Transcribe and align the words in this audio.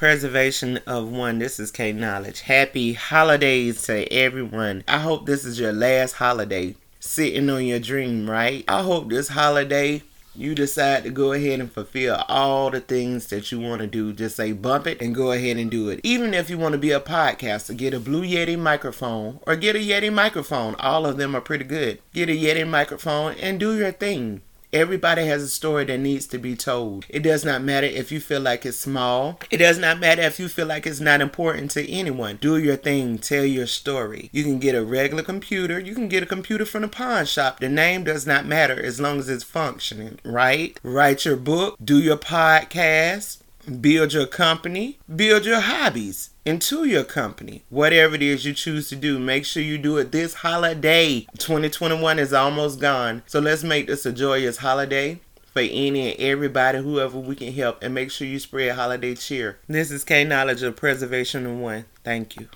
Preservation 0.00 0.78
of 0.86 1.12
one. 1.12 1.40
This 1.40 1.60
is 1.60 1.70
K 1.70 1.92
Knowledge. 1.92 2.40
Happy 2.40 2.94
holidays 2.94 3.82
to 3.82 4.10
everyone. 4.10 4.82
I 4.88 4.96
hope 5.00 5.26
this 5.26 5.44
is 5.44 5.60
your 5.60 5.74
last 5.74 6.14
holiday. 6.14 6.74
Sitting 7.00 7.50
on 7.50 7.66
your 7.66 7.80
dream, 7.80 8.30
right? 8.30 8.64
I 8.66 8.80
hope 8.80 9.10
this 9.10 9.28
holiday 9.28 10.02
you 10.34 10.54
decide 10.54 11.04
to 11.04 11.10
go 11.10 11.34
ahead 11.34 11.60
and 11.60 11.70
fulfill 11.70 12.24
all 12.28 12.70
the 12.70 12.80
things 12.80 13.26
that 13.26 13.52
you 13.52 13.60
want 13.60 13.82
to 13.82 13.86
do. 13.86 14.14
Just 14.14 14.36
say 14.36 14.52
bump 14.52 14.86
it 14.86 15.02
and 15.02 15.14
go 15.14 15.32
ahead 15.32 15.58
and 15.58 15.70
do 15.70 15.90
it. 15.90 16.00
Even 16.02 16.32
if 16.32 16.48
you 16.48 16.56
want 16.56 16.72
to 16.72 16.78
be 16.78 16.92
a 16.92 17.00
podcaster, 17.00 17.76
get 17.76 17.92
a 17.92 18.00
Blue 18.00 18.22
Yeti 18.22 18.58
microphone 18.58 19.38
or 19.46 19.54
get 19.54 19.76
a 19.76 19.80
Yeti 19.80 20.10
microphone. 20.10 20.76
All 20.76 21.04
of 21.04 21.18
them 21.18 21.36
are 21.36 21.42
pretty 21.42 21.64
good. 21.64 22.00
Get 22.14 22.30
a 22.30 22.32
Yeti 22.32 22.66
microphone 22.66 23.34
and 23.34 23.60
do 23.60 23.76
your 23.76 23.92
thing. 23.92 24.40
Everybody 24.72 25.26
has 25.26 25.42
a 25.42 25.48
story 25.48 25.84
that 25.86 25.98
needs 25.98 26.26
to 26.28 26.38
be 26.38 26.54
told. 26.54 27.04
It 27.08 27.24
does 27.24 27.44
not 27.44 27.62
matter 27.62 27.88
if 27.88 28.12
you 28.12 28.20
feel 28.20 28.40
like 28.40 28.64
it's 28.64 28.78
small. 28.78 29.40
It 29.50 29.56
does 29.56 29.78
not 29.78 29.98
matter 29.98 30.22
if 30.22 30.38
you 30.38 30.48
feel 30.48 30.66
like 30.66 30.86
it's 30.86 31.00
not 31.00 31.20
important 31.20 31.72
to 31.72 31.90
anyone. 31.90 32.38
Do 32.40 32.56
your 32.56 32.76
thing. 32.76 33.18
Tell 33.18 33.44
your 33.44 33.66
story. 33.66 34.30
You 34.32 34.44
can 34.44 34.60
get 34.60 34.76
a 34.76 34.84
regular 34.84 35.24
computer. 35.24 35.80
You 35.80 35.94
can 35.94 36.08
get 36.08 36.22
a 36.22 36.26
computer 36.26 36.64
from 36.64 36.82
the 36.82 36.88
pawn 36.88 37.26
shop. 37.26 37.58
The 37.58 37.68
name 37.68 38.04
does 38.04 38.26
not 38.26 38.46
matter 38.46 38.80
as 38.80 39.00
long 39.00 39.18
as 39.18 39.28
it's 39.28 39.42
functioning, 39.42 40.20
right? 40.24 40.78
Write 40.84 41.24
your 41.24 41.36
book. 41.36 41.76
Do 41.82 41.98
your 41.98 42.16
podcast 42.16 43.38
build 43.80 44.12
your 44.12 44.26
company, 44.26 44.98
build 45.14 45.44
your 45.44 45.60
hobbies 45.60 46.30
into 46.44 46.84
your 46.84 47.04
company. 47.04 47.62
Whatever 47.68 48.14
it 48.14 48.22
is 48.22 48.44
you 48.44 48.54
choose 48.54 48.88
to 48.88 48.96
do, 48.96 49.18
make 49.18 49.44
sure 49.44 49.62
you 49.62 49.78
do 49.78 49.98
it 49.98 50.12
this 50.12 50.34
holiday. 50.34 51.26
2021 51.38 52.18
is 52.18 52.32
almost 52.32 52.80
gone. 52.80 53.22
So 53.26 53.40
let's 53.40 53.62
make 53.62 53.86
this 53.86 54.06
a 54.06 54.12
joyous 54.12 54.58
holiday 54.58 55.20
for 55.52 55.60
any 55.60 56.12
and 56.12 56.20
everybody, 56.20 56.78
whoever 56.78 57.18
we 57.18 57.34
can 57.34 57.52
help, 57.52 57.82
and 57.82 57.94
make 57.94 58.10
sure 58.10 58.26
you 58.26 58.38
spread 58.38 58.74
holiday 58.76 59.14
cheer. 59.14 59.58
This 59.68 59.90
is 59.90 60.04
K 60.04 60.24
Knowledge 60.24 60.62
of 60.62 60.76
Preservation 60.76 61.46
of 61.46 61.56
One. 61.56 61.84
Thank 62.04 62.36
you. 62.36 62.48